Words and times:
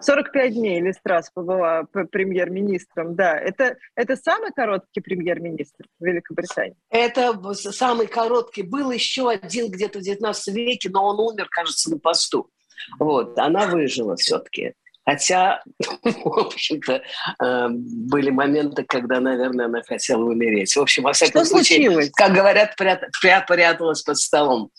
45 0.00 0.54
дней 0.54 0.80
Листрас 0.80 1.30
побыла 1.30 1.84
премьер-министром, 1.84 3.14
да. 3.14 3.38
Это, 3.38 3.76
это 3.94 4.16
самый 4.16 4.50
короткий 4.52 5.00
премьер-министр 5.00 5.86
Великобритании? 6.00 6.76
Это 6.88 7.38
самый 7.54 8.06
короткий. 8.06 8.62
Был 8.62 8.90
еще 8.90 9.28
один 9.30 9.70
где-то 9.70 9.98
в 9.98 10.02
19 10.02 10.54
веке, 10.54 10.90
но 10.90 11.06
он 11.06 11.20
умер, 11.20 11.48
кажется, 11.50 11.90
на 11.90 11.98
посту. 11.98 12.50
Вот, 12.98 13.38
она 13.38 13.66
выжила 13.66 14.16
все-таки. 14.16 14.74
Хотя, 15.10 15.60
в 16.04 16.38
общем-то, 16.38 17.02
э, 17.42 17.68
были 17.68 18.30
моменты, 18.30 18.84
когда, 18.84 19.18
наверное, 19.18 19.66
она 19.66 19.82
хотела 19.82 20.22
умереть. 20.22 20.76
В 20.76 20.80
общем, 20.80 21.02
во 21.02 21.12
всяком 21.12 21.44
что 21.44 21.56
случае, 21.56 21.86
случилось? 21.86 22.10
как 22.14 22.32
говорят, 22.32 22.76
прят, 22.76 23.02
пряталась 23.48 24.02
под 24.02 24.18
столом. 24.18 24.70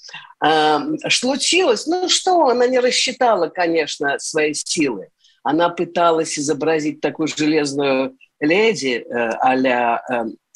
Э, 0.42 0.80
что 1.10 1.28
случилось? 1.28 1.86
Ну 1.86 2.08
что, 2.08 2.48
она 2.48 2.66
не 2.68 2.80
рассчитала, 2.80 3.50
конечно, 3.50 4.18
свои 4.20 4.54
силы. 4.54 5.10
Она 5.44 5.68
пыталась 5.68 6.40
изобразить 6.40 7.02
такую 7.02 7.28
железную 7.28 8.16
леди 8.40 9.04
э, 9.06 9.30
а-ля 9.42 10.02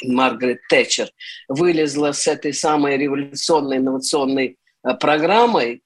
Маргарет 0.06 0.62
Тэтчер, 0.70 1.10
вылезла 1.50 2.14
с 2.14 2.28
этой 2.28 2.54
самой 2.54 2.98
революционной 2.98 3.78
инновационной 3.78 4.58
программой, 5.02 5.82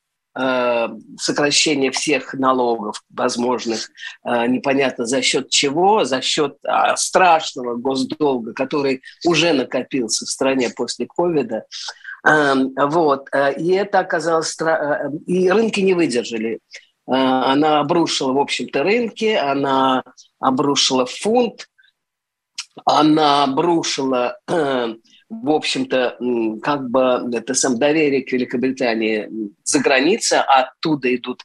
сокращение 1.17 1.91
всех 1.91 2.33
налогов 2.33 3.03
возможных, 3.09 3.89
э, 4.23 4.47
непонятно 4.47 5.05
за 5.05 5.21
счет 5.21 5.49
чего, 5.49 6.05
за 6.05 6.21
счет 6.21 6.57
а, 6.65 6.95
страшного 6.95 7.75
госдолга, 7.75 8.53
который 8.53 9.01
уже 9.25 9.53
накопился 9.53 10.25
в 10.25 10.29
стране 10.29 10.69
после 10.69 11.07
ковида. 11.07 11.65
Эм, 12.25 12.73
вот. 12.75 13.27
Э, 13.31 13.53
и 13.53 13.71
это 13.71 13.99
оказалось... 13.99 14.57
И 15.25 15.49
рынки 15.49 15.79
не 15.81 15.93
выдержали. 15.93 16.59
Она 17.05 17.79
обрушила, 17.79 18.33
в 18.33 18.37
общем-то, 18.37 18.83
рынки, 18.83 19.33
она 19.33 20.03
обрушила 20.39 21.07
фунт, 21.07 21.67
она 22.85 23.45
обрушила 23.45 24.37
в 25.29 25.51
общем-то, 25.51 26.17
как 26.61 26.89
бы 26.89 27.29
это 27.33 27.53
сам 27.53 27.77
доверие 27.77 28.23
к 28.23 28.31
Великобритании 28.31 29.29
за 29.63 29.79
границей, 29.79 30.39
а 30.39 30.63
оттуда 30.63 31.15
идут 31.15 31.43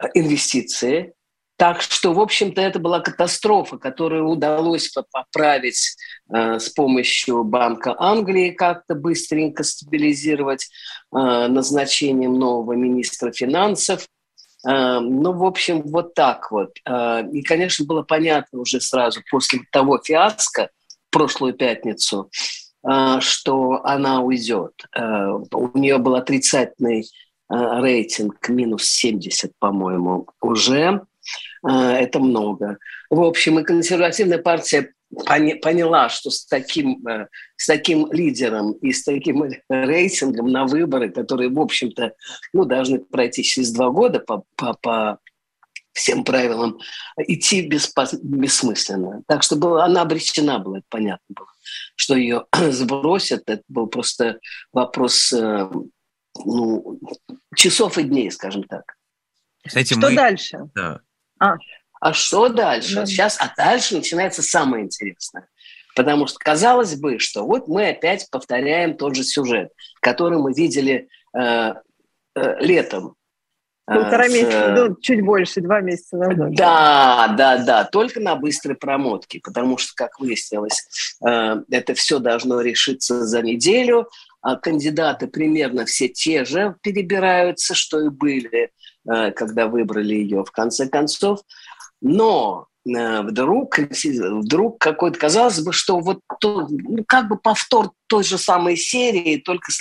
э, 0.00 0.06
инвестиции. 0.14 1.12
Так 1.56 1.82
что, 1.82 2.14
в 2.14 2.20
общем-то, 2.20 2.60
это 2.60 2.78
была 2.78 3.00
катастрофа, 3.00 3.76
которую 3.76 4.28
удалось 4.28 4.94
поправить 5.10 5.96
э, 6.32 6.58
с 6.58 6.70
помощью 6.70 7.42
Банка 7.44 7.94
Англии, 7.98 8.52
как-то 8.52 8.94
быстренько 8.94 9.64
стабилизировать 9.64 10.68
э, 11.12 11.16
назначением 11.18 12.34
нового 12.38 12.74
министра 12.74 13.32
финансов. 13.32 14.06
Э, 14.66 15.00
ну, 15.00 15.32
в 15.32 15.44
общем, 15.44 15.82
вот 15.82 16.14
так 16.14 16.50
вот. 16.52 16.78
Э, 16.86 17.24
и, 17.32 17.42
конечно, 17.42 17.84
было 17.84 18.02
понятно 18.02 18.60
уже 18.60 18.80
сразу 18.80 19.20
после 19.30 19.60
того 19.72 19.98
фиаско, 19.98 20.70
прошлую 21.10 21.54
пятницу, 21.54 22.30
что 23.20 23.84
она 23.84 24.20
уйдет. 24.20 24.72
А, 24.92 25.34
у 25.34 25.78
нее 25.78 25.98
был 25.98 26.14
отрицательный 26.14 27.06
а, 27.48 27.80
рейтинг, 27.80 28.48
минус 28.48 28.84
70, 28.84 29.52
по-моему, 29.58 30.26
уже. 30.40 31.02
Это 31.62 32.18
много. 32.18 32.78
В 33.10 33.20
общем, 33.20 33.58
и 33.58 33.64
консервативная 33.64 34.38
партия 34.38 34.94
поняла, 35.62 36.08
что 36.08 36.30
с 36.30 36.46
таким, 36.46 37.04
с 37.56 37.66
таким 37.66 38.10
лидером 38.10 38.72
и 38.72 38.92
с 38.92 39.04
таким 39.04 39.44
рейтингом 39.68 40.46
на 40.46 40.64
выборы, 40.64 41.10
которые, 41.10 41.50
в 41.50 41.60
общем-то, 41.60 42.14
ну, 42.54 42.64
должны 42.64 43.00
пройти 43.00 43.42
через 43.42 43.72
два 43.72 43.90
года 43.90 44.20
по, 44.20 44.44
по, 44.56 44.72
по 44.80 45.18
всем 46.00 46.24
правилам, 46.24 46.78
идти 47.16 47.62
бесп... 47.62 47.98
бессмысленно. 48.22 49.22
Так 49.28 49.42
что 49.42 49.56
была, 49.56 49.84
она 49.84 50.02
обречена 50.02 50.58
была, 50.58 50.78
это 50.78 50.86
понятно 50.88 51.26
было 51.28 51.46
что 52.00 52.16
ее 52.16 52.46
сбросят, 52.70 53.42
это 53.46 53.62
был 53.68 53.86
просто 53.86 54.38
вопрос 54.72 55.32
э, 55.32 55.70
ну, 56.44 56.98
часов 57.54 57.98
и 57.98 58.02
дней, 58.02 58.30
скажем 58.30 58.64
так. 58.64 58.96
Кстати, 59.66 59.92
что 59.92 60.08
мы... 60.08 60.14
дальше? 60.14 60.58
Да. 60.74 61.00
А. 61.38 61.56
а 62.00 62.12
что 62.14 62.48
дальше? 62.48 62.94
Да. 62.94 63.06
Сейчас, 63.06 63.38
а 63.38 63.52
дальше 63.54 63.96
начинается 63.96 64.42
самое 64.42 64.84
интересное. 64.84 65.48
Потому 65.94 66.26
что 66.26 66.38
казалось 66.38 66.94
бы, 66.94 67.18
что 67.18 67.44
вот 67.44 67.68
мы 67.68 67.88
опять 67.88 68.28
повторяем 68.30 68.96
тот 68.96 69.14
же 69.14 69.24
сюжет, 69.24 69.70
который 70.00 70.38
мы 70.38 70.54
видели 70.54 71.08
э, 71.36 71.74
э, 72.34 72.60
летом 72.60 73.16
Полтора 73.94 74.28
с... 74.28 74.32
месяца, 74.32 74.74
ну, 74.76 74.96
чуть 75.00 75.20
больше, 75.22 75.60
два 75.60 75.80
месяца 75.80 76.16
назад. 76.16 76.54
Да, 76.54 77.34
да, 77.36 77.58
да, 77.58 77.84
только 77.84 78.20
на 78.20 78.36
быстрой 78.36 78.76
промотке, 78.76 79.40
потому 79.42 79.78
что, 79.78 79.92
как 79.96 80.20
выяснилось, 80.20 81.16
э, 81.26 81.56
это 81.70 81.94
все 81.94 82.20
должно 82.20 82.60
решиться 82.60 83.26
за 83.26 83.42
неделю, 83.42 84.08
а 84.42 84.56
кандидаты 84.56 85.26
примерно 85.26 85.86
все 85.86 86.08
те 86.08 86.44
же 86.44 86.76
перебираются, 86.82 87.74
что 87.74 88.00
и 88.00 88.10
были, 88.10 88.70
э, 89.10 89.32
когда 89.32 89.66
выбрали 89.66 90.14
ее 90.14 90.44
в 90.44 90.52
конце 90.52 90.88
концов. 90.88 91.40
Но 92.00 92.68
э, 92.86 93.22
вдруг, 93.22 93.76
вдруг 93.78 94.78
какой-то, 94.78 95.18
казалось 95.18 95.60
бы, 95.60 95.72
что 95.72 95.98
вот 95.98 96.20
то, 96.38 96.68
ну, 96.70 97.04
как 97.08 97.28
бы 97.28 97.36
повтор 97.36 97.90
той 98.06 98.22
же 98.22 98.38
самой 98.38 98.76
серии, 98.76 99.36
только 99.36 99.72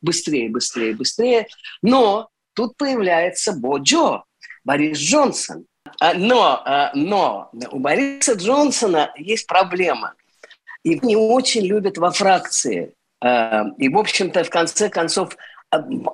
быстрее, 0.00 0.48
быстрее, 0.48 0.94
быстрее. 0.94 1.46
Но 1.82 2.30
тут 2.54 2.76
появляется 2.76 3.52
Боджо, 3.52 4.24
Борис 4.64 4.98
Джонсон. 4.98 5.66
А, 5.98 6.14
но, 6.14 6.62
а, 6.64 6.90
но 6.94 7.50
у 7.70 7.78
Бориса 7.78 8.34
Джонсона 8.34 9.12
есть 9.16 9.46
проблема. 9.46 10.14
И 10.82 10.98
не 11.04 11.16
очень 11.16 11.66
любят 11.66 11.98
во 11.98 12.10
фракции. 12.10 12.92
А, 13.20 13.64
и, 13.78 13.88
в 13.88 13.98
общем-то, 13.98 14.44
в 14.44 14.50
конце 14.50 14.88
концов, 14.88 15.36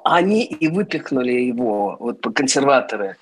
они 0.05 0.45
и 0.45 0.69
выпихнули 0.69 1.33
его, 1.33 1.97
вот 1.99 2.21
консерваторы, 2.35 3.17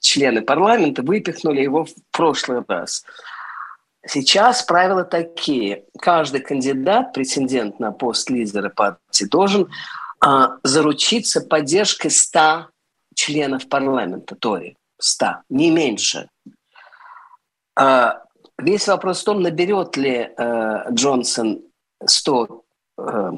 члены 0.00 0.42
парламента, 0.42 1.02
выпихнули 1.02 1.62
его 1.62 1.86
в 1.86 1.94
прошлый 2.10 2.62
раз. 2.68 3.06
Сейчас 4.06 4.62
правила 4.62 5.04
такие. 5.04 5.84
Каждый 5.98 6.40
кандидат, 6.40 7.14
претендент 7.14 7.80
на 7.80 7.90
пост 7.90 8.28
лидера 8.28 8.68
партии, 8.68 9.24
должен 9.24 9.68
а, 10.20 10.58
заручиться 10.62 11.40
поддержкой 11.40 12.10
100 12.10 12.68
членов 13.14 13.68
парламента 13.68 14.36
Тори. 14.36 14.76
100, 15.00 15.26
не 15.48 15.70
меньше. 15.70 16.28
А, 17.76 18.22
весь 18.58 18.88
вопрос 18.88 19.22
в 19.22 19.24
том, 19.24 19.42
наберет 19.42 19.96
ли 19.96 20.30
э, 20.36 20.92
Джонсон 20.92 21.62
100 22.04 22.64
э, 22.98 23.30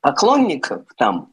поклонников 0.00 0.82
там. 0.96 1.32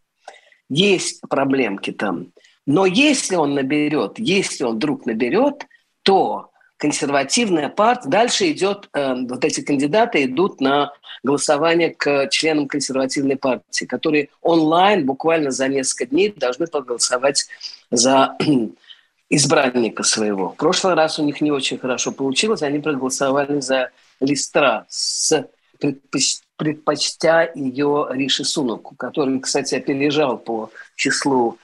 Есть 0.69 1.21
проблемки 1.29 1.91
там. 1.91 2.31
Но 2.65 2.85
если 2.85 3.35
он 3.35 3.53
наберет, 3.53 4.17
если 4.17 4.63
он 4.63 4.75
вдруг 4.77 5.05
наберет, 5.05 5.67
то 6.03 6.51
консервативная 6.83 7.69
партия, 7.69 8.09
дальше 8.09 8.51
идет, 8.51 8.89
э, 8.93 9.15
вот 9.29 9.45
эти 9.45 9.61
кандидаты 9.61 10.25
идут 10.25 10.59
на 10.59 10.91
голосование 11.23 11.91
к 11.91 12.27
членам 12.27 12.67
консервативной 12.67 13.37
партии, 13.37 13.85
которые 13.85 14.27
онлайн 14.41 15.05
буквально 15.05 15.51
за 15.51 15.69
несколько 15.69 16.07
дней 16.07 16.33
должны 16.35 16.67
проголосовать 16.67 17.47
за 17.89 18.35
избранника 19.29 20.03
своего. 20.03 20.49
В 20.49 20.57
прошлый 20.57 20.95
раз 20.95 21.19
у 21.19 21.23
них 21.23 21.39
не 21.39 21.51
очень 21.51 21.77
хорошо 21.77 22.11
получилось, 22.11 22.63
они 22.63 22.79
проголосовали 22.79 23.61
за 23.61 23.91
Листра 24.19 24.85
с 24.89 25.47
предпочтя 26.57 27.49
ее 27.55 28.07
Риши 28.11 28.43
Сунуку, 28.43 28.93
который, 28.95 29.39
кстати, 29.39 29.75
опережал 29.75 30.37
по 30.37 30.69
числу 30.97 31.57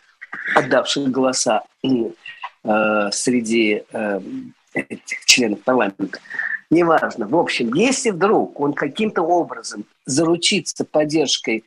отдавших 0.56 1.12
голоса 1.12 1.63
э, 1.84 3.09
среди 3.12 3.84
э, 3.91 4.22
этих 4.74 5.25
членов 5.25 5.62
парламента. 5.63 6.19
Неважно. 6.69 7.27
В 7.27 7.36
общем, 7.36 7.74
если 7.74 8.12
вдруг 8.12 8.60
он 8.60 8.74
каким-то 8.74 9.24
образом 9.24 9.86
заручится 10.06 10.86
поддержкой 10.86 11.63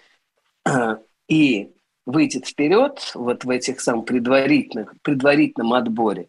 э, 0.65 0.97
и 1.29 1.73
выйдет 2.07 2.47
вперед 2.47 3.13
вот 3.15 3.45
в 3.45 3.51
этих 3.51 3.81
самых 3.81 4.07
предварительных, 4.07 4.95
предварительном 5.03 5.73
отборе 5.73 6.29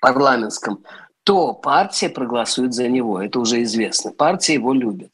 парламентском, 0.00 0.82
то 1.24 1.52
партия 1.52 2.08
проголосует 2.08 2.72
за 2.72 2.88
него. 2.88 3.20
Это 3.20 3.38
уже 3.38 3.62
известно. 3.62 4.10
Партия 4.12 4.54
его 4.54 4.72
любит. 4.72 5.12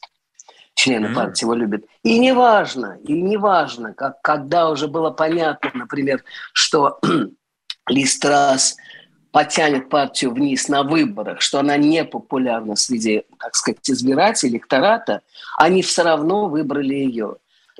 Члены 0.73 1.07
mm-hmm. 1.07 1.15
партии 1.15 1.43
его 1.43 1.53
любят. 1.53 1.83
И 2.03 2.17
неважно, 2.19 2.97
и 3.03 3.21
неважно, 3.21 3.93
как, 3.93 4.21
когда 4.21 4.69
уже 4.69 4.87
было 4.87 5.11
понятно, 5.11 5.71
например, 5.73 6.23
что 6.53 6.99
Листрас– 7.89 8.77
потянет 9.31 9.89
партию 9.89 10.31
вниз 10.31 10.67
на 10.67 10.83
выборах, 10.83 11.41
что 11.41 11.59
она 11.59 11.77
не 11.77 12.03
популярна 12.03 12.75
среди, 12.75 13.23
так 13.39 13.55
сказать, 13.55 13.89
избирателей, 13.89 14.53
электората, 14.53 15.21
они 15.57 15.81
все 15.81 16.03
равно 16.03 16.47
выбрали 16.47 16.95
ее. 16.95 17.35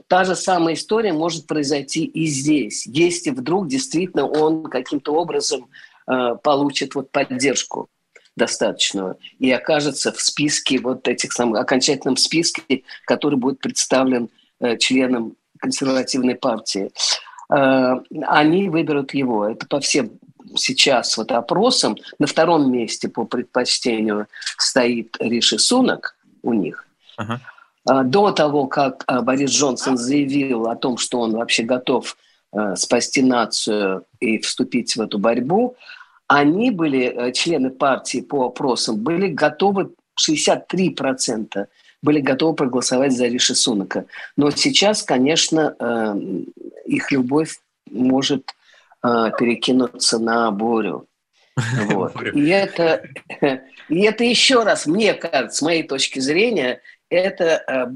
Та 0.07 0.23
же 0.23 0.35
самая 0.35 0.75
история 0.75 1.11
может 1.11 1.47
произойти 1.47 2.05
и 2.05 2.27
здесь, 2.27 2.85
если 2.85 3.31
вдруг 3.31 3.67
действительно 3.67 4.27
он 4.27 4.63
каким-то 4.63 5.13
образом 5.13 5.69
получит 6.05 6.95
вот 6.95 7.11
поддержку 7.11 7.89
достаточного 8.35 9.17
и 9.39 9.51
окажется 9.51 10.13
в 10.13 10.21
списке 10.21 10.79
вот 10.79 11.07
этих 11.07 11.33
самых 11.33 11.59
окончательном 11.59 12.15
списке, 12.15 12.83
который 13.05 13.37
будет 13.37 13.59
представлен 13.59 14.29
членам 14.77 15.35
консервативной 15.57 16.35
партии. 16.35 16.91
Они 17.49 18.69
выберут 18.69 19.13
его. 19.13 19.45
Это 19.45 19.67
по 19.67 19.79
всем 19.81 20.11
сейчас 20.59 21.17
вот 21.17 21.31
опросам. 21.31 21.97
На 22.19 22.27
втором 22.27 22.71
месте 22.71 23.09
по 23.09 23.25
предпочтению 23.25 24.27
стоит 24.57 25.17
Риши 25.19 25.59
Сунок 25.59 26.15
у 26.43 26.53
них. 26.53 26.85
Uh-huh. 27.19 28.03
До 28.03 28.31
того, 28.31 28.67
как 28.67 29.05
Борис 29.23 29.51
Джонсон 29.51 29.97
заявил 29.97 30.67
о 30.67 30.75
том, 30.75 30.97
что 30.97 31.21
он 31.21 31.31
вообще 31.31 31.63
готов 31.63 32.17
спасти 32.75 33.21
нацию 33.21 34.05
и 34.19 34.37
вступить 34.39 34.95
в 34.95 35.01
эту 35.01 35.17
борьбу, 35.19 35.75
они 36.27 36.71
были, 36.71 37.31
члены 37.33 37.71
партии 37.71 38.21
по 38.21 38.45
опросам, 38.45 38.97
были 38.97 39.27
готовы, 39.27 39.91
63% 40.19 41.67
были 42.01 42.19
готовы 42.21 42.55
проголосовать 42.55 43.13
за 43.13 43.27
Риши 43.27 43.55
Сунака. 43.55 44.05
Но 44.37 44.51
сейчас, 44.51 45.03
конечно, 45.03 45.75
их 46.85 47.11
любовь 47.11 47.59
может 47.89 48.55
э, 49.03 49.31
перекинуться 49.37 50.19
на 50.19 50.51
Борю. 50.51 51.07
Вот. 51.87 52.21
И, 52.33 52.47
это, 52.47 53.03
и 53.89 54.01
это 54.01 54.23
еще 54.23 54.63
раз, 54.63 54.85
мне 54.85 55.13
кажется, 55.13 55.57
с 55.57 55.61
моей 55.61 55.83
точки 55.83 56.19
зрения, 56.19 56.81
это 57.09 57.91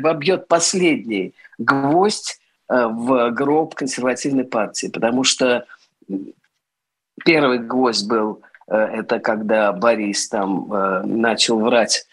вобьет 0.00 0.48
последний 0.48 1.34
гвоздь 1.58 2.40
в 2.68 3.30
гроб 3.30 3.74
консервативной 3.74 4.44
партии, 4.44 4.86
потому 4.86 5.24
что 5.24 5.66
Первый 7.24 7.58
гвоздь 7.58 8.08
был, 8.08 8.42
это 8.66 9.20
когда 9.20 9.72
Борис 9.72 10.28
там 10.28 10.68
начал 11.04 11.60
врать 11.60 12.06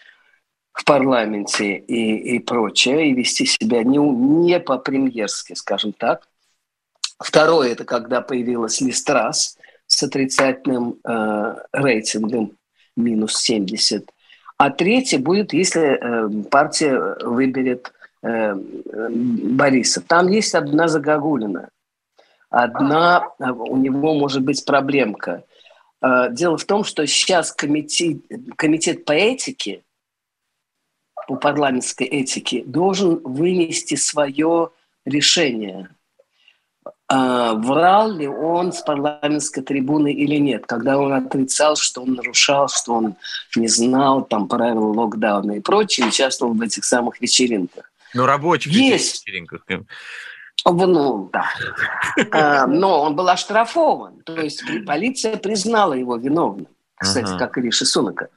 в 0.72 0.84
парламенте 0.84 1.76
и, 1.76 2.36
и 2.36 2.38
прочее, 2.38 3.10
и 3.10 3.14
вести 3.14 3.44
себя 3.44 3.82
не, 3.82 3.98
не 3.98 4.58
по-премьерски, 4.58 5.54
скажем 5.54 5.92
так. 5.92 6.26
Второе– 7.24 7.72
это 7.72 7.84
когда 7.84 8.20
появилась 8.20 8.80
Листрас 8.80 9.56
с 9.86 10.02
отрицательным 10.02 10.98
э, 11.04 11.56
рейтингом 11.72 12.56
минус 12.96 13.36
70. 13.36 14.10
А 14.58 14.70
третье 14.70 15.18
будет, 15.18 15.52
если 15.52 15.82
э, 15.82 16.42
партия 16.50 17.16
выберет 17.24 17.92
э, 18.22 18.54
Бориса. 18.54 20.00
Там 20.00 20.28
есть 20.28 20.54
одна 20.54 20.88
загогулина– 20.88 21.68
Одна, 22.52 23.30
э, 23.38 23.50
у 23.50 23.78
него 23.78 24.12
может 24.12 24.42
быть 24.42 24.62
проблемка. 24.66 25.42
Э, 26.02 26.28
дело 26.30 26.58
в 26.58 26.66
том, 26.66 26.84
что 26.84 27.06
сейчас 27.06 27.50
комитет, 27.50 28.18
комитет 28.56 29.06
по 29.06 29.12
этике, 29.12 29.82
по 31.26 31.36
парламентской 31.36 32.06
этике, 32.06 32.62
должен 32.62 33.22
вынести 33.24 33.94
свое 33.94 34.70
решение. 35.06 35.88
Э, 37.12 37.52
врал 37.56 38.10
ли 38.10 38.26
он 38.26 38.72
с 38.72 38.80
парламентской 38.80 39.60
трибуны 39.60 40.12
или 40.12 40.36
нет, 40.36 40.64
когда 40.66 40.98
он 40.98 41.12
отрицал, 41.12 41.76
что 41.76 42.02
он 42.02 42.14
нарушал, 42.14 42.68
что 42.68 42.94
он 42.94 43.16
не 43.54 43.68
знал 43.68 44.24
там 44.24 44.48
правил 44.48 44.92
локдауна 44.98 45.52
и 45.52 45.60
прочее, 45.60 46.06
участвовал 46.06 46.54
в 46.54 46.62
этих 46.62 46.84
самых 46.84 47.20
вечеринках. 47.20 47.90
Ну, 48.14 48.24
рабочих 48.24 48.72
Есть. 48.72 49.26
вечеринках. 49.26 49.66
Ну, 50.64 51.30
да. 51.32 51.46
А, 52.30 52.66
но 52.66 53.02
он 53.02 53.14
был 53.14 53.28
оштрафован. 53.28 54.20
То 54.20 54.40
есть 54.40 54.62
полиция 54.86 55.36
признала 55.36 55.92
его 55.92 56.16
виновным. 56.16 56.68
Кстати, 56.94 57.36
как 57.36 57.58
и 57.58 57.62
Риши 57.62 57.84
Сунака. 57.84 58.28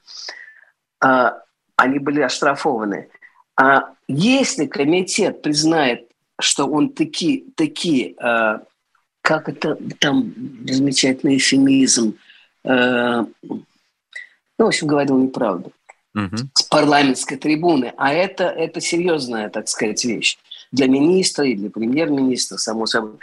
А, 1.00 1.38
они 1.76 1.98
были 1.98 2.20
оштрафованы. 2.20 3.08
А 3.56 3.94
если 4.06 4.66
комитет 4.66 5.40
признает, 5.40 6.10
что 6.40 6.66
он 6.66 6.90
такие, 6.90 7.44
такие 7.54 8.14
как 9.22 9.48
это 9.48 9.76
там 9.98 10.32
замечательный 10.66 11.36
эфемизм, 11.38 12.16
ну, 12.62 13.32
в 14.58 14.68
общем, 14.68 14.86
говорил 14.86 15.18
неправду, 15.18 15.72
угу. 16.14 16.36
с 16.54 16.62
парламентской 16.64 17.36
трибуны, 17.36 17.92
а 17.96 18.12
это, 18.12 18.44
это 18.44 18.80
серьезная, 18.80 19.50
так 19.50 19.68
сказать, 19.68 20.04
вещь 20.04 20.38
для 20.72 20.86
министра 20.88 21.44
и 21.44 21.54
для 21.54 21.70
премьер-министра, 21.70 22.56
само 22.56 22.86
собой. 22.86 23.18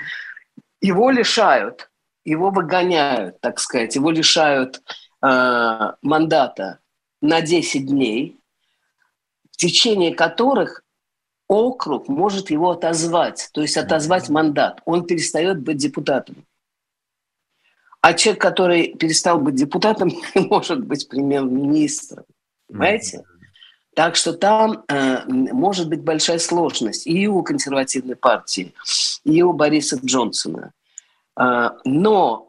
Его 0.82 1.12
лишают, 1.12 1.90
его 2.26 2.52
выгоняют, 2.52 3.40
так 3.42 3.60
сказать, 3.60 3.96
его 3.96 4.12
лишают 4.12 4.82
э, 5.22 5.92
мандата 6.02 6.80
на 7.22 7.42
10 7.42 7.86
дней, 7.86 8.38
в 9.52 9.58
течение 9.58 10.14
которых 10.14 10.83
округ 11.48 12.08
может 12.08 12.50
его 12.50 12.72
отозвать, 12.72 13.50
то 13.54 13.62
есть 13.62 13.78
отозвать 13.78 14.30
мандат. 14.30 14.82
Он 14.86 15.06
перестает 15.06 15.62
быть 15.62 15.78
депутатом. 15.78 16.46
А 18.02 18.14
человек, 18.14 18.42
который 18.42 18.96
перестал 18.96 19.40
быть 19.40 19.56
депутатом, 19.56 20.10
не 20.36 20.48
может 20.48 20.86
быть 20.86 21.08
премьер-министром. 21.08 22.26
Понимаете? 22.68 23.24
Так 23.96 24.16
что 24.16 24.34
там 24.34 24.84
э, 24.88 25.24
может 25.28 25.88
быть 25.88 26.02
большая 26.02 26.40
сложность 26.40 27.06
и 27.06 27.28
у 27.28 27.44
консервативной 27.44 28.16
партии, 28.16 28.74
и 29.24 29.44
у 29.44 29.54
Бориса 29.54 30.00
Джонсона. 30.04 30.74
Э, 31.40 31.70
но 31.86 32.48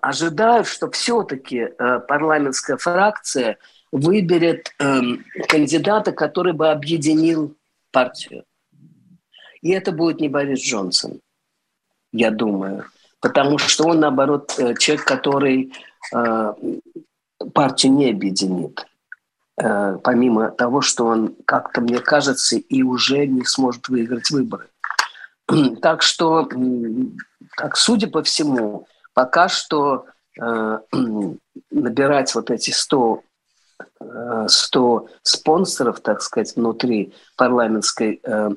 ожидаю, 0.00 0.64
что 0.64 0.90
все-таки 0.90 1.68
э, 1.68 2.00
парламентская 2.08 2.78
фракция 2.78 3.58
выберет 3.92 4.74
э, 4.78 5.00
кандидата, 5.48 6.12
который 6.12 6.52
бы 6.52 6.70
объединил 6.70 7.54
партию. 7.96 8.44
И 9.62 9.70
это 9.70 9.90
будет 9.90 10.20
не 10.20 10.28
Борис 10.28 10.60
Джонсон, 10.60 11.20
я 12.12 12.30
думаю. 12.30 12.84
Потому 13.20 13.56
что 13.56 13.84
он, 13.84 14.00
наоборот, 14.00 14.54
э, 14.58 14.74
человек, 14.74 15.06
который 15.06 15.72
э, 16.14 16.54
партию 17.54 17.92
не 17.94 18.10
объединит. 18.10 18.86
Э, 19.56 19.96
помимо 20.04 20.50
того, 20.50 20.82
что 20.82 21.06
он, 21.06 21.36
как-то 21.46 21.80
мне 21.80 21.98
кажется, 22.00 22.56
и 22.58 22.82
уже 22.82 23.26
не 23.26 23.46
сможет 23.46 23.88
выиграть 23.88 24.30
выборы. 24.30 24.68
Так 25.80 26.02
что, 26.02 26.46
так, 27.56 27.76
судя 27.78 28.08
по 28.08 28.22
всему, 28.22 28.86
пока 29.14 29.48
что 29.48 30.04
набирать 31.70 32.34
вот 32.34 32.50
эти 32.50 32.72
100, 32.72 33.22
100 34.46 35.06
э, 35.06 35.12
спонсоров, 35.22 36.00
так 36.00 36.22
сказать, 36.22 36.54
внутри 36.56 37.14
парламентской 37.36 38.20
э, 38.22 38.50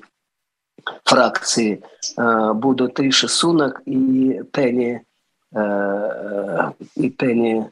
фракции 1.03 1.83
э, 2.17 2.53
будут 2.53 2.99
Риша 2.99 3.27
Сунок 3.27 3.81
и 3.85 4.41
Пенни, 4.51 5.05
э, 5.53 6.71
и 6.95 7.09
Пенни 7.09 7.71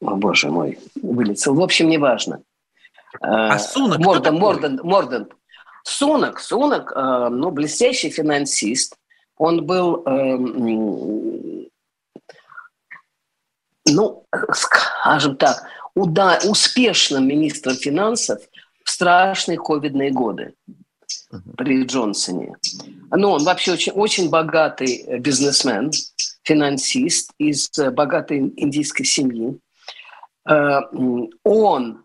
о, 0.00 0.14
боже 0.14 0.48
мой, 0.50 0.78
вылетел. 1.02 1.54
В 1.54 1.60
общем, 1.60 1.88
неважно. 1.88 2.42
А 3.20 3.58
Сунок 3.58 3.98
Морден, 3.98 4.36
Морден, 4.36 4.80
Морден. 4.84 5.28
Сунок, 5.82 6.38
Сунок, 6.38 6.92
ну, 6.94 7.50
блестящий 7.50 8.10
финансист. 8.10 8.96
Он 9.38 9.64
был, 9.64 10.02
э, 10.04 10.36
ну, 13.86 14.24
скажем 14.52 15.36
так, 15.36 15.62
уда- 15.98 16.40
успешным 16.44 17.26
министром 17.26 17.74
финансов 17.74 18.40
в 18.84 18.90
страшные 18.90 19.58
ковидные 19.58 20.10
годы 20.10 20.54
при 21.56 21.84
Джонсоне. 21.84 22.56
Ну, 23.10 23.30
он 23.30 23.44
вообще 23.44 23.72
очень, 23.72 23.92
очень 23.92 24.30
богатый 24.30 25.18
бизнесмен, 25.18 25.90
финансист 26.42 27.32
из 27.38 27.70
богатой 27.92 28.52
индийской 28.56 29.04
семьи. 29.04 29.58
Э, 30.48 30.80
он, 31.44 32.04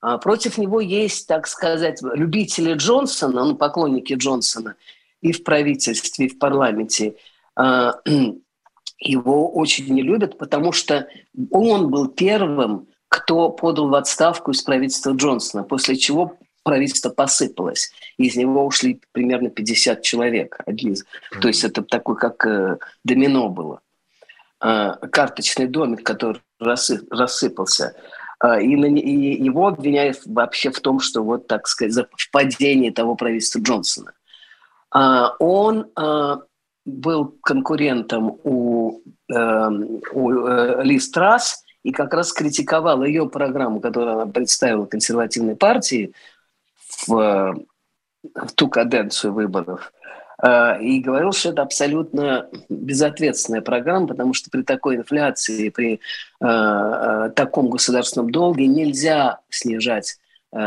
а, 0.00 0.18
против 0.18 0.58
него 0.58 0.80
есть, 0.80 1.26
так 1.26 1.46
сказать, 1.46 2.02
любители 2.02 2.74
Джонсона, 2.74 3.44
ну, 3.44 3.56
поклонники 3.56 4.12
Джонсона 4.14 4.76
и 5.22 5.32
в 5.32 5.42
правительстве, 5.42 6.26
и 6.26 6.28
в 6.28 6.38
парламенте, 6.38 7.16
а, 7.54 7.94
его 8.98 9.50
очень 9.52 9.92
не 9.92 10.02
любят, 10.02 10.38
потому 10.38 10.72
что 10.72 11.08
он 11.50 11.90
был 11.90 12.08
первым, 12.08 12.88
кто 13.16 13.50
подал 13.50 13.88
в 13.88 13.94
отставку 13.94 14.50
из 14.50 14.62
правительства 14.62 15.12
Джонсона, 15.12 15.62
после 15.62 15.96
чего 15.96 16.36
правительство 16.62 17.10
посыпалось. 17.10 17.90
Из 18.18 18.36
него 18.36 18.66
ушли 18.66 19.00
примерно 19.12 19.50
50 19.50 20.02
человек. 20.02 20.58
Один. 20.66 20.96
То 21.40 21.48
есть 21.48 21.64
это 21.64 21.82
такой, 21.82 22.16
как 22.16 22.44
э, 22.46 22.78
домино 23.04 23.48
было. 23.48 23.80
Э, 24.60 24.94
карточный 25.10 25.68
домик, 25.68 26.02
который 26.02 26.42
рассыпался. 26.58 27.94
Э, 28.42 28.60
и, 28.60 28.74
и 28.74 29.42
его 29.44 29.68
обвиняют 29.68 30.20
вообще 30.26 30.70
в 30.70 30.80
том, 30.80 31.00
что 31.00 31.22
вот, 31.22 31.46
так 31.46 31.68
сказать, 31.68 32.08
в 32.16 32.30
падении 32.30 32.90
того 32.90 33.14
правительства 33.14 33.60
Джонсона. 33.60 34.12
Э, 34.94 35.28
он 35.38 35.86
был 36.86 37.34
конкурентом 37.42 38.38
у, 38.44 39.00
э, 39.28 39.68
у 40.12 40.46
э, 40.46 40.84
Ли 40.84 40.98
Страс 41.00 41.64
и 41.86 41.92
как 41.92 42.12
раз 42.14 42.32
критиковал 42.32 43.04
ее 43.04 43.28
программу, 43.28 43.78
которую 43.80 44.14
она 44.14 44.26
представила 44.26 44.86
консервативной 44.86 45.54
партии 45.54 46.12
в, 47.06 47.64
в 48.34 48.52
ту 48.56 48.68
каденцию 48.68 49.32
выборов. 49.32 49.92
Э, 50.42 50.82
и 50.82 50.98
говорил, 50.98 51.30
что 51.30 51.50
это 51.50 51.62
абсолютно 51.62 52.48
безответственная 52.68 53.60
программа, 53.60 54.08
потому 54.08 54.34
что 54.34 54.50
при 54.50 54.62
такой 54.62 54.96
инфляции, 54.96 55.68
при 55.68 55.94
э, 55.94 55.98
э 56.40 57.30
таком 57.36 57.70
государственном 57.70 58.32
долге 58.32 58.66
нельзя 58.66 59.38
снижать 59.48 60.18
э, 60.52 60.58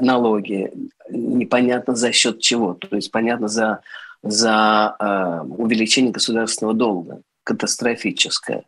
налоги 0.00 0.72
непонятно 1.10 1.96
за 1.96 2.12
счет 2.12 2.38
чего. 2.38 2.74
То 2.74 2.94
есть 2.94 3.10
понятно 3.10 3.48
за, 3.48 3.80
за 4.22 4.94
э, 5.00 5.40
увеличение 5.44 6.12
государственного 6.12 6.76
долга, 6.76 7.20
катастрофическое. 7.42 8.62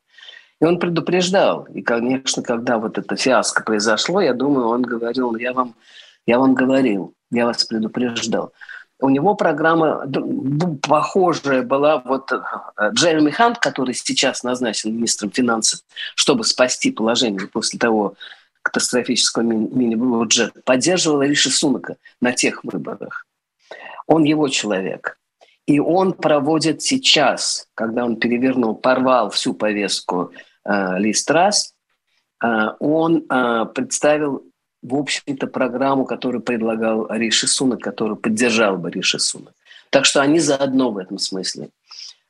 И 0.60 0.64
он 0.64 0.78
предупреждал. 0.78 1.64
И, 1.64 1.82
конечно, 1.82 2.42
когда 2.42 2.78
вот 2.78 2.98
это 2.98 3.16
фиаско 3.16 3.62
произошло, 3.62 4.20
я 4.20 4.34
думаю, 4.34 4.68
он 4.68 4.82
говорил, 4.82 5.32
«Ну, 5.32 5.38
я 5.38 5.52
вам, 5.52 5.74
я 6.26 6.38
вам 6.38 6.54
говорил, 6.54 7.14
я 7.30 7.46
вас 7.46 7.64
предупреждал 7.64 8.52
у 9.00 9.10
него 9.10 9.34
программа 9.34 10.06
похожая 10.82 11.62
была. 11.62 11.98
Вот 11.98 12.32
э, 12.32 12.40
Джереми 12.92 13.30
Хант, 13.30 13.58
который 13.58 13.94
сейчас 13.94 14.42
назначен 14.42 14.94
министром 14.94 15.30
финансов, 15.30 15.80
чтобы 16.14 16.44
спасти 16.44 16.90
положение 16.90 17.46
после 17.46 17.78
того 17.78 18.14
катастрофического 18.62 19.42
мини-бюджета, 19.42 20.60
поддерживал 20.64 21.22
Риши 21.22 21.50
Сунака 21.50 21.96
на 22.20 22.32
тех 22.32 22.64
выборах. 22.64 23.26
Он 24.06 24.24
его 24.24 24.48
человек. 24.48 25.18
И 25.66 25.80
он 25.80 26.12
проводит 26.12 26.82
сейчас, 26.82 27.66
когда 27.74 28.04
он 28.04 28.16
перевернул, 28.16 28.74
порвал 28.74 29.30
всю 29.30 29.54
повестку 29.54 30.32
э, 30.64 30.98
Ли 30.98 31.14
э, 32.42 32.46
он 32.78 33.24
э, 33.28 33.66
представил 33.74 34.44
в 34.84 34.96
общем-то, 34.96 35.46
программу, 35.46 36.04
которую 36.04 36.42
предлагал 36.42 37.06
Риши 37.08 37.46
Сунак, 37.46 37.80
которую 37.80 38.16
поддержал 38.16 38.76
бы 38.76 38.90
Риши 38.90 39.18
Сунак. 39.18 39.54
Так 39.88 40.04
что 40.04 40.20
они 40.20 40.40
заодно 40.40 40.90
в 40.90 40.98
этом 40.98 41.18
смысле. 41.18 41.70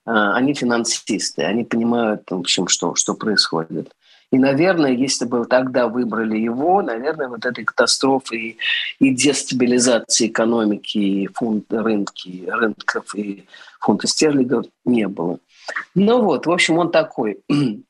А, 0.06 0.36
они 0.36 0.54
финансисты, 0.54 1.42
они 1.42 1.64
понимают, 1.64 2.30
в 2.30 2.38
общем, 2.38 2.68
что, 2.68 2.94
что 2.94 3.14
происходит. 3.14 3.92
И, 4.34 4.38
наверное, 4.38 4.92
если 4.92 5.26
бы 5.26 5.44
тогда 5.44 5.86
выбрали 5.88 6.36
его, 6.36 6.82
наверное, 6.82 7.28
вот 7.28 7.46
этой 7.46 7.64
катастрофы 7.64 8.36
и, 8.36 8.56
и 8.98 9.10
дестабилизации 9.14 10.28
экономики, 10.28 10.98
и 10.98 11.26
фунт, 11.28 11.72
рынки, 11.72 12.44
рынков 12.48 13.14
и 13.14 13.44
фунта 13.80 14.06
стерлингов 14.06 14.66
не 14.84 15.08
было. 15.08 15.38
Ну 15.94 16.22
вот, 16.22 16.46
в 16.46 16.50
общем, 16.50 16.78
он 16.78 16.90
такой. 16.90 17.40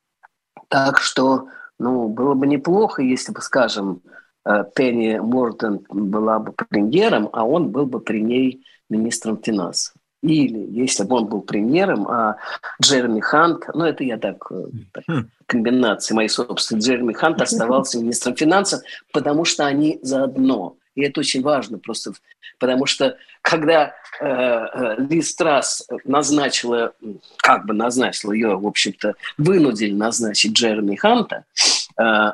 так 0.69 0.99
что, 0.99 1.49
ну, 1.79 2.09
было 2.09 2.35
бы 2.35 2.47
неплохо, 2.47 3.03
если 3.03 3.33
бы, 3.33 3.41
скажем, 3.41 4.01
Э, 4.45 4.65
Пенни 4.75 5.19
Мортон 5.19 5.85
была 5.89 6.39
бы 6.39 6.53
премьером, 6.53 7.29
а 7.33 7.45
он 7.45 7.71
был 7.71 7.87
бы 7.87 8.01
при 8.01 8.21
ней 8.21 8.65
министром 8.91 9.39
финансов. 9.43 9.95
Или, 10.25 10.67
если 10.71 11.05
бы 11.05 11.17
он 11.17 11.27
был 11.27 11.43
премьером, 11.43 12.09
а 12.09 12.37
Джереми 12.83 13.21
Хант, 13.21 13.65
ну 13.75 13.85
это 13.85 14.05
я 14.05 14.17
так, 14.17 14.51
э, 14.51 14.69
так 14.93 15.05
хм. 15.07 15.29
комбинации 15.45 16.15
моей 16.15 16.31
собственной, 16.31 16.81
Джереми 16.81 17.13
Хант 17.13 17.43
оставался 17.43 17.99
министром 17.99 18.35
финансов, 18.35 18.81
потому 19.13 19.45
что 19.45 19.67
они 19.67 19.99
заодно. 20.01 20.77
И 20.95 21.03
это 21.03 21.21
очень 21.21 21.43
важно 21.43 21.79
просто, 21.79 22.13
потому 22.59 22.87
что 22.87 23.19
когда 23.43 23.93
э, 24.19 24.27
э 24.27 24.95
Ли 24.97 25.21
Страс 25.21 25.87
назначила, 26.05 26.95
как 27.37 27.67
бы 27.67 27.75
назначила 27.75 28.33
ее, 28.33 28.57
в 28.57 28.67
общем-то, 28.67 29.17
вынудили 29.37 29.93
назначить 29.93 30.53
Джереми 30.53 30.97
Ханта, 30.97 31.45
э, 31.99 32.33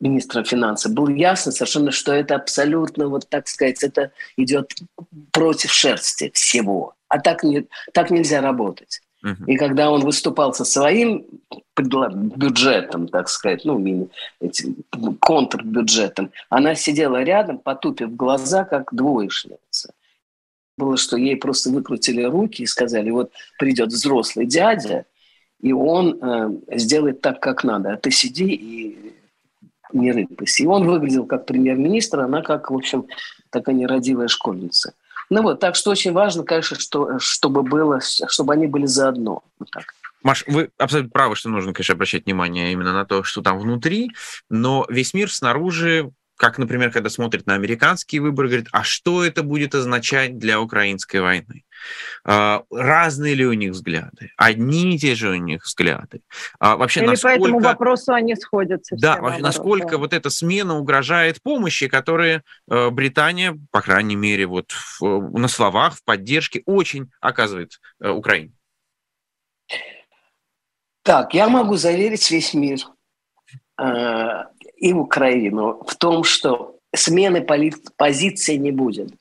министра 0.00 0.44
финансов, 0.44 0.92
было 0.92 1.10
ясно 1.10 1.52
совершенно, 1.52 1.90
что 1.90 2.12
это 2.12 2.34
абсолютно, 2.34 3.08
вот 3.08 3.28
так 3.28 3.48
сказать, 3.48 3.82
это 3.82 4.12
идет 4.36 4.72
против 5.32 5.72
шерсти 5.72 6.30
всего. 6.34 6.94
А 7.08 7.18
так, 7.18 7.42
не, 7.42 7.66
так 7.92 8.10
нельзя 8.10 8.40
работать. 8.40 9.00
Uh-huh. 9.24 9.46
И 9.46 9.56
когда 9.56 9.90
он 9.90 10.04
выступал 10.04 10.52
со 10.52 10.64
своим 10.64 11.24
бюджетом, 11.76 13.08
так 13.08 13.28
сказать, 13.28 13.64
ну, 13.64 14.10
этим 14.40 14.76
контрбюджетом, 15.20 16.32
она 16.48 16.74
сидела 16.74 17.22
рядом, 17.22 17.58
потупив 17.58 18.16
глаза, 18.16 18.64
как 18.64 18.92
двоечница. 18.92 19.92
Было, 20.76 20.96
что 20.96 21.16
ей 21.16 21.36
просто 21.36 21.70
выкрутили 21.70 22.22
руки 22.22 22.62
и 22.62 22.66
сказали, 22.66 23.10
вот 23.10 23.30
придет 23.58 23.90
взрослый 23.90 24.46
дядя, 24.46 25.04
и 25.60 25.72
он 25.72 26.18
э, 26.20 26.76
сделает 26.78 27.20
так, 27.20 27.40
как 27.40 27.62
надо, 27.62 27.92
а 27.92 27.96
ты 27.96 28.10
сиди 28.10 28.52
и 28.52 29.11
не 29.94 30.12
рыпайся. 30.12 30.62
И 30.62 30.66
он 30.66 30.86
выглядел 30.86 31.26
как 31.26 31.46
премьер-министр, 31.46 32.20
она 32.20 32.42
как, 32.42 32.70
в 32.70 32.74
общем, 32.74 33.06
такая 33.50 33.74
нерадивая 33.74 34.28
школьница. 34.28 34.94
Ну 35.30 35.42
вот, 35.42 35.60
так 35.60 35.76
что 35.76 35.90
очень 35.90 36.12
важно, 36.12 36.44
конечно, 36.44 36.78
что, 36.78 37.18
чтобы 37.18 37.62
было, 37.62 38.00
чтобы 38.00 38.52
они 38.52 38.66
были 38.66 38.86
заодно. 38.86 39.42
Вот 39.58 39.70
так. 39.70 39.84
Маш, 40.22 40.44
вы 40.46 40.70
абсолютно 40.78 41.10
правы, 41.10 41.36
что 41.36 41.48
нужно, 41.48 41.72
конечно, 41.72 41.94
обращать 41.94 42.26
внимание 42.26 42.72
именно 42.72 42.92
на 42.92 43.04
то, 43.04 43.22
что 43.22 43.42
там 43.42 43.58
внутри, 43.58 44.12
но 44.48 44.86
весь 44.88 45.14
мир 45.14 45.32
снаружи 45.32 46.12
как, 46.42 46.58
например, 46.58 46.90
когда 46.90 47.08
смотрит 47.08 47.46
на 47.46 47.54
американские 47.54 48.20
выборы, 48.20 48.48
говорит, 48.48 48.66
а 48.72 48.82
что 48.82 49.24
это 49.24 49.44
будет 49.44 49.76
означать 49.76 50.38
для 50.38 50.60
украинской 50.60 51.18
войны? 51.18 51.62
А, 52.24 52.64
разные 52.68 53.34
ли 53.34 53.46
у 53.46 53.52
них 53.52 53.70
взгляды? 53.70 54.32
Одни 54.36 54.96
и 54.96 54.98
те 54.98 55.14
же 55.14 55.30
у 55.30 55.36
них 55.36 55.62
взгляды? 55.62 56.22
А 56.58 56.74
вообще, 56.76 56.98
Или 56.98 57.10
насколько... 57.10 57.38
по 57.38 57.44
этому 57.44 57.60
вопросу 57.60 58.12
они 58.12 58.34
сходятся? 58.34 58.96
Да, 58.98 59.20
вообще, 59.20 59.40
насколько 59.40 59.90
да. 59.90 59.98
вот 59.98 60.12
эта 60.12 60.30
смена 60.30 60.76
угрожает 60.76 61.40
помощи, 61.40 61.86
которые 61.86 62.42
э, 62.68 62.90
Британия, 62.90 63.56
по 63.70 63.80
крайней 63.80 64.16
мере, 64.16 64.46
вот 64.46 64.72
в, 64.98 65.38
на 65.38 65.46
словах, 65.46 65.94
в 65.94 66.02
поддержке 66.02 66.64
очень 66.66 67.12
оказывает 67.20 67.78
э, 68.00 68.08
Украине? 68.08 68.50
Так, 71.04 71.34
я 71.34 71.48
могу 71.48 71.76
заверить 71.76 72.28
весь 72.32 72.52
мир 72.52 72.80
э, 73.80 74.42
и 74.82 74.92
Украину 74.92 75.80
в 75.86 75.94
том, 75.94 76.24
что 76.24 76.76
смены 76.94 77.40
позиции 77.96 78.56
не 78.56 78.72
будет. 78.72 79.14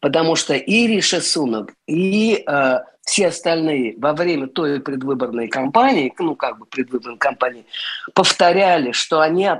Потому 0.00 0.36
что 0.36 0.54
и 0.54 0.86
Риша 0.86 1.20
Сунок, 1.20 1.74
и 1.86 2.42
э, 2.46 2.78
все 3.02 3.28
остальные 3.28 3.96
во 3.98 4.14
время 4.14 4.46
той 4.46 4.80
предвыборной 4.80 5.48
кампании, 5.48 6.12
ну 6.18 6.34
как 6.34 6.58
бы 6.58 6.66
предвыборной 6.66 7.18
кампании, 7.18 7.66
повторяли, 8.14 8.92
что 8.92 9.20
они 9.20 9.50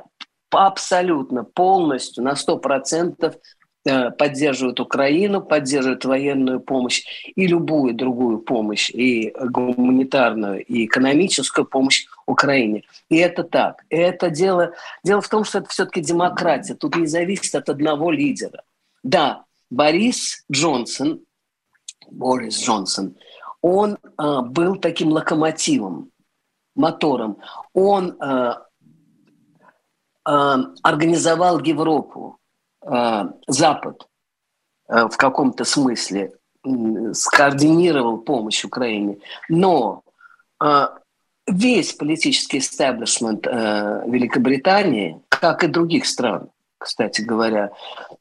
абсолютно 0.51 1.45
полностью 1.45 2.25
на 2.25 2.33
100% 2.33 3.37
Э, 3.87 4.11
поддерживают 4.11 4.81
Украину, 4.81 5.41
поддерживают 5.41 6.05
военную 6.05 6.59
помощь 6.59 7.05
и 7.37 7.47
любую 7.47 7.95
другую 7.95 8.39
помощь, 8.39 8.91
и 8.91 9.33
гуманитарную, 9.39 10.65
и 10.65 10.87
экономическую 10.87 11.67
помощь 11.67 12.07
Украине. 12.27 12.85
И 13.09 13.17
это 13.17 13.45
так. 13.45 13.85
И 13.89 13.97
это 13.97 14.31
дело... 14.31 14.73
Дело 15.05 15.21
в 15.21 15.29
том, 15.29 15.45
что 15.45 15.59
это 15.59 15.69
все-таки 15.69 16.01
демократия. 16.01 16.75
Тут 16.75 16.97
не 16.97 17.07
зависит 17.07 17.55
от 17.55 17.69
одного 17.69 18.11
лидера. 18.11 18.63
Да, 19.03 19.45
Борис 19.71 20.45
Джонсон, 20.51 21.21
Борис 22.11 22.61
Джонсон, 22.63 23.17
он 23.63 23.97
э, 23.97 24.41
был 24.43 24.77
таким 24.77 25.09
локомотивом, 25.09 26.11
мотором. 26.75 27.39
Он 27.73 28.17
э, 28.21 28.55
э, 30.25 30.57
организовал 30.83 31.61
Европу 31.61 32.39
Э, 32.87 33.25
Запад 33.49 34.09
э, 34.89 35.09
в 35.09 35.17
каком-то 35.17 35.65
смысле 35.65 36.33
скоординировал 37.13 38.19
помощь 38.19 38.65
Украине, 38.65 39.19
но 39.49 40.03
весь 41.47 41.93
политический 41.93 42.59
истеблишмент 42.59 43.47
Великобритании, 43.47 45.21
как 45.29 45.65
и 45.65 45.69
других 45.69 46.07
стран, 46.07 46.51
кстати 46.79 47.23
говоря, 47.23 47.71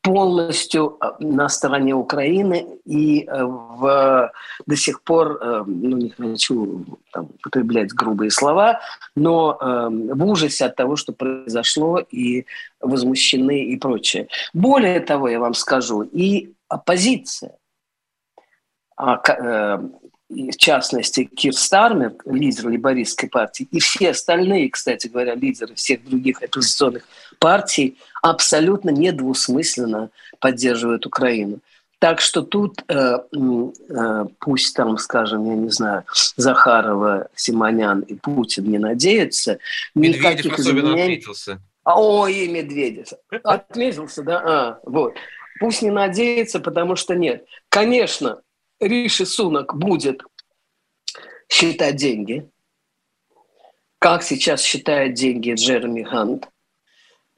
полностью 0.02 0.98
э, 1.02 1.12
на 1.20 1.50
стороне 1.50 1.94
Украины 1.94 2.80
и 2.86 3.26
э, 3.26 3.44
в, 3.44 4.32
до 4.66 4.76
сих 4.76 5.02
пор, 5.02 5.40
э, 5.42 5.64
ну 5.68 5.98
не 5.98 6.10
хочу 6.10 6.86
там, 7.12 7.26
употреблять 7.26 7.94
грубые 7.94 8.32
слова, 8.32 8.80
но 9.16 9.58
в 9.62 10.26
ужасе 10.26 10.66
от 10.66 10.76
того, 10.76 10.96
что 10.96 11.14
произошло, 11.14 12.00
и 12.00 12.46
возмущены 12.80 13.66
и 13.66 13.78
прочее. 13.78 14.28
Более 14.54 15.00
того, 15.00 15.30
я 15.30 15.40
вам 15.40 15.54
скажу, 15.54 16.02
и 16.02 16.54
оппозиция, 16.68 17.58
в 20.30 20.58
частности, 20.58 21.26
Кир 21.26 21.54
Стармер, 21.54 22.14
лидер 22.26 22.70
либористской 22.70 23.30
партии, 23.30 23.68
и 23.72 23.80
все 23.80 24.12
остальные, 24.12 24.70
кстати 24.70 25.08
говоря, 25.08 25.36
лидеры 25.36 25.76
всех 25.76 26.04
других 26.04 26.42
оппозиционных 26.42 27.08
партий 27.40 27.98
абсолютно 28.22 28.90
недвусмысленно 28.90 30.10
поддерживают 30.40 31.06
Украину. 31.06 31.60
Так 32.00 32.22
что 32.22 32.42
тут 32.42 32.84
э, 32.88 33.18
э, 33.32 34.26
пусть 34.40 34.76
там, 34.76 34.98
скажем, 34.98 35.46
я 35.46 35.56
не 35.56 35.70
знаю, 35.70 36.04
Захарова, 36.36 37.30
Симонян 37.36 38.02
и 38.02 38.16
Путин 38.16 38.66
не 38.70 38.78
надеются. 38.78 39.60
Медведев 39.94 40.54
особенно 40.54 40.90
изменений... 40.90 41.04
отметился. 41.04 41.62
А, 41.84 42.02
ой, 42.02 42.34
и 42.34 42.48
Медведев. 42.48 43.08
Отметился, 43.44 44.24
да? 44.24 44.42
А, 44.44 44.80
вот. 44.84 45.14
Пусть 45.60 45.84
не 45.84 45.92
надеется, 45.92 46.60
потому 46.60 46.96
что 46.96 47.16
нет. 47.16 47.46
Конечно, 47.70 48.42
Риши 48.80 49.26
Сунок 49.26 49.76
будет 49.76 50.24
считать 51.50 51.96
деньги, 51.96 52.50
как 54.00 54.24
сейчас 54.24 54.62
считает 54.62 55.14
деньги 55.14 55.54
Джереми 55.54 56.02
Гант. 56.02 56.50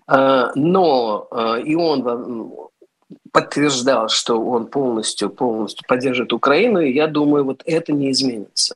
А, 0.07 0.51
но 0.55 1.27
а, 1.31 1.59
и 1.59 1.75
он 1.75 2.69
подтверждал, 3.31 4.09
что 4.09 4.41
он 4.41 4.67
полностью, 4.67 5.29
полностью 5.29 5.85
поддержит 5.87 6.33
Украину, 6.33 6.79
и 6.79 6.93
я 6.93 7.07
думаю, 7.07 7.45
вот 7.45 7.61
это 7.65 7.93
не 7.93 8.11
изменится. 8.11 8.75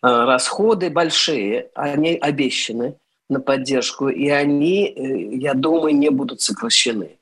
А, 0.00 0.26
расходы 0.26 0.90
большие, 0.90 1.70
они 1.74 2.14
обещаны 2.14 2.96
на 3.28 3.40
поддержку, 3.40 4.08
и 4.08 4.28
они, 4.28 4.86
э, 4.86 5.34
я 5.36 5.54
думаю, 5.54 5.96
не 5.96 6.10
будут 6.10 6.40
сокращены. 6.40 7.18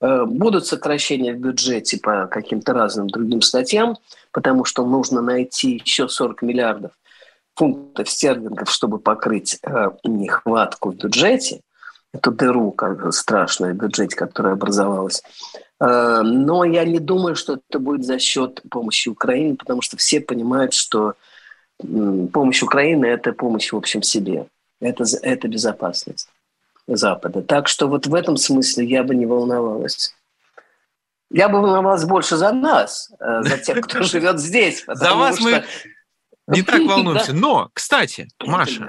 Э, 0.00 0.24
будут 0.26 0.66
сокращения 0.66 1.32
в 1.32 1.38
бюджете 1.38 1.98
по 1.98 2.26
каким-то 2.26 2.72
разным 2.74 3.08
другим 3.08 3.40
статьям, 3.40 3.96
потому 4.30 4.64
что 4.64 4.84
нужно 4.84 5.22
найти 5.22 5.80
еще 5.84 6.08
40 6.08 6.42
миллиардов 6.42 6.92
фунтов 7.54 8.10
стерлингов, 8.10 8.70
чтобы 8.70 8.98
покрыть 8.98 9.58
э, 9.62 9.90
нехватку 10.04 10.90
в 10.90 10.96
бюджете, 10.96 11.60
эту 12.12 12.30
дыру 12.30 12.72
как 12.72 13.12
страшную 13.14 13.74
в 13.74 13.78
бюджете, 13.78 14.16
которая 14.16 14.52
образовалась. 14.52 15.22
Э, 15.80 16.20
но 16.22 16.64
я 16.64 16.84
не 16.84 16.98
думаю, 16.98 17.34
что 17.34 17.58
это 17.68 17.78
будет 17.78 18.04
за 18.04 18.18
счет 18.18 18.60
помощи 18.70 19.08
Украине, 19.08 19.54
потому 19.54 19.80
что 19.80 19.96
все 19.96 20.20
понимают, 20.20 20.74
что 20.74 21.14
помощь 22.32 22.62
Украины– 22.62 23.06
это 23.06 23.32
помощь 23.32 23.72
в 23.72 23.76
общем 23.76 24.02
себе. 24.02 24.46
Это, 24.80 25.04
это 25.22 25.48
безопасность 25.48 26.28
Запада. 26.86 27.42
Так 27.42 27.68
что 27.68 27.88
вот 27.88 28.06
в 28.06 28.14
этом 28.14 28.36
смысле 28.36 28.84
я 28.86 29.02
бы 29.02 29.14
не 29.14 29.26
волновалась. 29.26 30.14
Я 31.30 31.48
бы 31.48 31.60
волновалась 31.60 32.04
больше 32.04 32.36
за 32.36 32.52
нас, 32.52 33.12
э, 33.18 33.42
за 33.42 33.58
тех, 33.58 33.80
кто 33.80 34.02
живет 34.04 34.38
здесь. 34.38 34.84
За 34.86 35.14
вас 35.14 35.40
мы 35.40 35.64
не 36.46 36.62
так 36.62 36.80
волнуемся. 36.86 37.32
Но, 37.32 37.70
кстати, 37.72 38.28
Маша, 38.40 38.88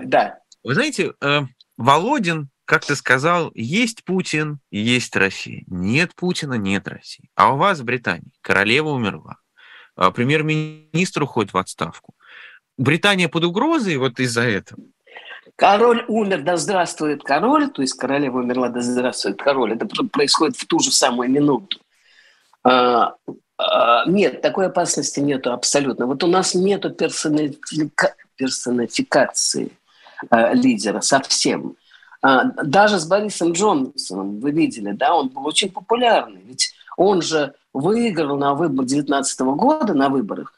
вы 0.64 0.74
знаете, 0.74 1.14
э, 1.22 1.42
Володин 1.78 2.50
как 2.68 2.86
ты 2.86 2.98
сказал, 2.98 3.50
есть 3.56 4.04
Путин, 4.04 4.60
есть 4.72 5.16
Россия. 5.16 5.64
Нет 5.68 6.14
Путина, 6.16 6.56
нет 6.56 6.86
России. 6.90 7.30
А 7.34 7.54
у 7.54 7.58
вас 7.58 7.80
в 7.80 7.86
Британии 7.86 8.34
королева 8.42 8.90
умерла. 8.90 9.38
А 9.96 10.12
премьер-министр 10.12 11.24
уходит 11.24 11.54
в 11.54 11.58
отставку. 11.58 12.14
Британия 12.78 13.30
под 13.30 13.46
угрозой 13.46 13.96
вот 13.96 14.20
из-за 14.20 14.42
этого. 14.42 14.84
Король 15.56 16.06
умер, 16.08 16.44
да 16.44 16.58
здравствует 16.58 17.24
король, 17.24 17.70
то 17.70 17.82
есть 17.82 17.94
королева 17.94 18.40
умерла, 18.40 18.70
да 18.70 18.82
здравствует 18.82 19.42
король. 19.42 19.74
Это 19.74 19.88
происходит 20.12 20.58
в 20.58 20.66
ту 20.68 20.80
же 20.80 20.92
самую 20.92 21.30
минуту. 21.30 21.80
А, 22.64 23.16
а, 23.58 24.06
нет, 24.06 24.42
такой 24.42 24.68
опасности 24.68 25.20
нету 25.20 25.52
абсолютно. 25.52 26.06
Вот 26.06 26.24
у 26.24 26.28
нас 26.28 26.54
нету 26.54 26.90
персонифика, 26.90 28.16
персонификации 28.36 29.72
а, 30.30 30.54
лидера 30.54 31.02
совсем. 31.02 31.76
Даже 32.22 33.00
с 33.00 33.06
Борисом 33.06 33.52
Джонсоном, 33.52 34.40
вы 34.40 34.52
видели, 34.52 34.92
да, 34.92 35.16
он 35.16 35.30
был 35.30 35.46
очень 35.46 35.72
популярный. 35.72 36.42
Ведь 36.44 36.74
он 36.98 37.22
же 37.22 37.54
выиграл 37.74 38.38
на 38.38 38.56
выбор 38.56 38.86
2019 38.86 39.40
года, 39.42 39.94
на 39.94 40.10
выборах. 40.10 40.54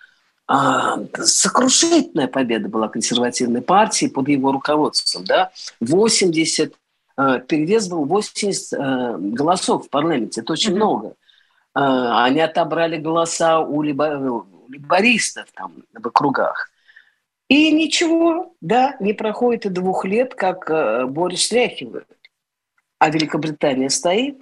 А, 0.52 0.98
сокрушительная 1.14 2.28
победа 2.28 2.70
была 2.70 2.88
консервативной 2.88 3.62
партии 3.62 4.08
под 4.08 4.30
его 4.30 4.52
руководством. 4.52 5.24
Да? 5.24 5.52
80, 5.80 6.74
а, 7.16 7.38
перевес 7.38 7.88
был 7.88 8.06
80 8.06 9.20
голосов 9.34 9.86
в 9.86 9.90
парламенте. 9.92 10.42
Это 10.42 10.54
очень 10.54 10.72
mm-hmm. 10.72 10.76
много. 10.76 11.16
Они 11.74 12.40
отобрали 12.40 12.98
голоса 12.98 13.60
у 13.60 13.84
либористов 13.84 15.46
там, 15.54 15.84
в 15.94 16.08
округах. 16.08 16.72
И 17.48 17.72
ничего, 17.72 18.56
да, 18.60 18.96
не 19.00 19.14
проходит 19.14 19.68
и 19.68 19.70
двух 19.70 20.04
лет, 20.04 20.36
как 20.36 20.70
э, 20.70 21.06
Борис 21.06 21.46
стряхивают. 21.46 22.08
А 23.00 23.10
Великобритания 23.10 23.90
стоит, 23.90 24.42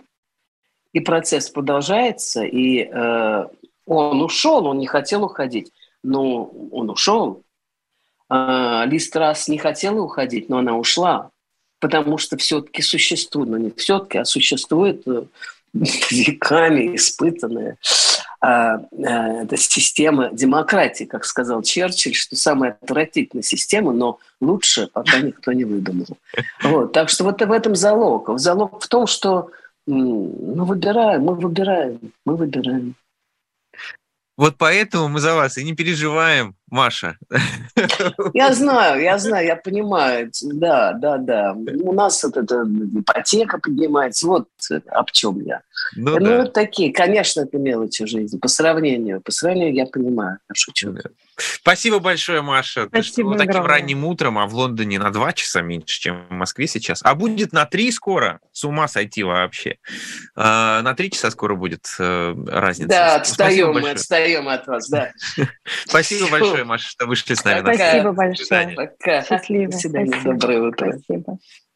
и 0.91 0.99
процесс 0.99 1.49
продолжается, 1.49 2.43
и 2.43 2.83
э, 2.83 3.47
он 3.85 4.21
ушел, 4.21 4.65
он 4.65 4.79
не 4.79 4.87
хотел 4.87 5.23
уходить, 5.23 5.71
но 6.03 6.45
он 6.71 6.89
ушел. 6.89 7.43
Лиз 8.29 9.09
Трасс 9.09 9.47
не 9.47 9.57
хотела 9.57 10.01
уходить, 10.01 10.49
но 10.49 10.57
она 10.57 10.77
ушла, 10.77 11.29
потому 11.79 12.17
что 12.17 12.37
все-таки 12.37 12.81
существует, 12.81 13.49
ну 13.49 13.57
не 13.57 13.71
все-таки, 13.71 14.17
а 14.17 14.25
существует 14.25 15.07
э, 15.07 15.23
веками 15.73 16.95
испытанная 16.95 17.77
а, 18.39 18.75
а, 18.75 19.43
это 19.43 19.57
система 19.57 20.29
демократии, 20.31 21.05
как 21.05 21.25
сказал 21.25 21.63
Черчилль, 21.63 22.13
что 22.13 22.35
самая 22.35 22.77
отвратительная 22.81 23.43
система, 23.43 23.93
но 23.93 24.19
лучше 24.39 24.87
пока 24.93 25.19
никто 25.21 25.53
не 25.53 25.63
выдумал. 25.63 26.05
Вот, 26.63 26.93
так 26.93 27.09
что 27.09 27.23
вот 27.23 27.41
в 27.41 27.51
этом 27.51 27.75
залог. 27.75 28.37
Залог 28.39 28.83
в 28.83 28.87
том, 28.87 29.07
что 29.07 29.49
мы 29.87 30.65
выбираем, 30.65 31.23
мы 31.23 31.35
выбираем, 31.35 31.99
мы 32.25 32.35
выбираем. 32.35 32.95
Вот 34.37 34.57
поэтому 34.57 35.09
мы 35.09 35.19
за 35.19 35.33
вас 35.33 35.57
и 35.57 35.63
не 35.63 35.73
переживаем, 35.73 36.55
Маша. 36.69 37.17
Я 38.33 38.53
знаю, 38.53 39.01
я 39.01 39.17
знаю, 39.17 39.47
я 39.47 39.55
понимаю. 39.55 40.31
Да, 40.41 40.93
да, 40.93 41.17
да. 41.17 41.53
У 41.53 41.93
нас 41.93 42.23
вот 42.23 42.35
эта 42.35 42.63
ипотека 42.63 43.57
поднимается. 43.59 44.27
Вот 44.27 44.47
об 44.87 45.11
чем 45.11 45.39
я. 45.41 45.61
Ну, 45.95 46.19
ну 46.19 46.43
да. 46.43 46.45
такие, 46.45 46.91
конечно, 46.91 47.41
это 47.41 47.57
мелочи 47.57 48.05
жизни. 48.05 48.37
По 48.37 48.47
сравнению, 48.47 49.21
по 49.21 49.31
сравнению 49.31 49.75
я 49.75 49.85
понимаю. 49.85 50.39
Я 50.49 50.55
шучу. 50.55 50.91
Да. 50.91 51.01
Спасибо 51.37 51.99
большое, 51.99 52.41
Маша. 52.41 52.87
Спасибо 52.87 53.27
вот 53.27 53.37
таким 53.37 53.63
ранним 53.63 54.05
утром, 54.05 54.39
а 54.39 54.47
в 54.47 54.55
Лондоне 54.55 54.97
на 54.97 55.11
два 55.11 55.33
часа 55.33 55.61
меньше, 55.61 55.99
чем 55.99 56.25
в 56.29 56.31
Москве 56.31 56.65
сейчас. 56.67 57.01
А 57.03 57.13
будет 57.13 57.53
на 57.53 57.65
три 57.65 57.91
скоро. 57.91 58.39
С 58.51 58.63
ума 58.63 58.87
сойти 58.87 59.21
вообще. 59.21 59.77
А, 60.35 60.81
на 60.81 60.95
три 60.95 61.11
часа 61.11 61.29
скоро 61.29 61.55
будет 61.55 61.85
э, 61.99 62.35
разница. 62.47 62.89
Да, 62.89 63.15
отстаем 63.17 63.71
мы, 63.71 63.91
отстаем 63.91 64.47
от 64.49 64.65
вас, 64.65 64.89
да. 64.89 65.11
Спасибо 65.85 66.27
большое, 66.29 66.56
Маша, 66.65 66.87
что 66.87 67.05
вышли 67.05 67.33
с 67.33 67.43
нами. 67.43 67.61
Спасибо 67.61 68.11
большое. 68.11 68.75
Пока. 68.75 69.23
Счастливо. 69.23 69.71
До 69.71 69.77
свидания. 69.77 70.21
Доброе 70.23 70.61
утро. 70.61 70.93
Спасибо. 70.93 71.37